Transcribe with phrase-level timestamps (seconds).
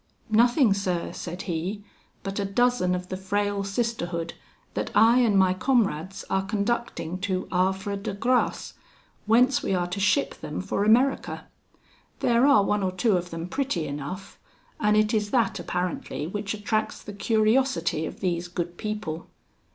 [0.31, 1.83] "Nothing, sir," said he,
[2.23, 4.33] "but a dozen of the frail sisterhood,
[4.73, 8.73] that I and my comrades are conducting to Havre de Grace,
[9.27, 11.45] whence we are to ship them for America.
[12.19, 14.39] There are one or two of them pretty enough;
[14.79, 19.27] and it is that, apparently, which attracts the curiosity of these good people."